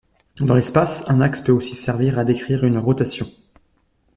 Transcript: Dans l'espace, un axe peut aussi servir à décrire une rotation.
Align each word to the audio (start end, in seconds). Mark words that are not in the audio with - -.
Dans 0.39 0.55
l'espace, 0.55 1.07
un 1.11 1.21
axe 1.21 1.41
peut 1.41 1.51
aussi 1.51 1.75
servir 1.75 2.17
à 2.17 2.25
décrire 2.25 2.63
une 2.63 2.79
rotation. 2.79 3.27